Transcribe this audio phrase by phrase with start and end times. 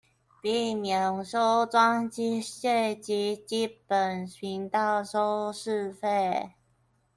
[0.41, 6.53] 並免收裝機費及基本頻道收視費